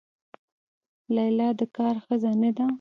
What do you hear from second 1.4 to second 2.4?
د کار ښځه